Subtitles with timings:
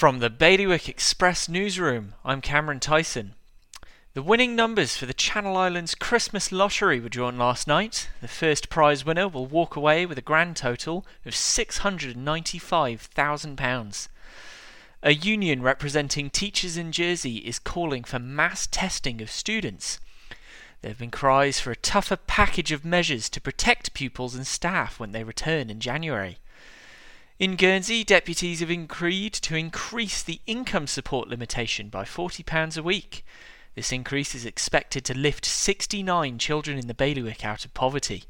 [0.00, 3.34] From the Bailiwick Express newsroom, I'm Cameron Tyson.
[4.14, 8.08] The winning numbers for the Channel Islands Christmas lottery were drawn last night.
[8.22, 14.08] The first prize winner will walk away with a grand total of £695,000.
[15.02, 20.00] A union representing teachers in Jersey is calling for mass testing of students.
[20.80, 24.98] There have been cries for a tougher package of measures to protect pupils and staff
[24.98, 26.38] when they return in January.
[27.40, 33.24] In Guernsey, deputies have agreed to increase the income support limitation by £40 a week.
[33.74, 38.24] This increase is expected to lift 69 children in the bailiwick out of poverty.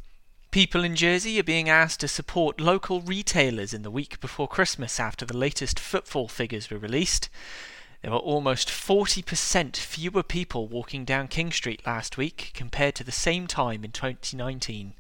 [0.53, 5.01] People in Jersey are being asked to support local retailers in the week before Christmas
[5.01, 7.29] after the latest footfall figures were released.
[8.03, 13.11] There were almost 40% fewer people walking down King Street last week compared to the
[13.11, 14.95] same time in 2019.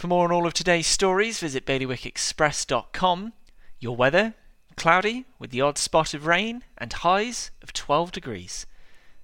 [0.00, 3.34] For more on all of today's stories, visit bailiwickexpress.com.
[3.80, 4.32] Your weather
[4.74, 8.64] cloudy with the odd spot of rain and highs of 12 degrees.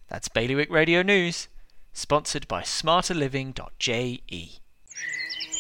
[0.09, 1.49] That's Bailiwick Radio News,
[1.95, 4.61] sponsored by smarterliving.je.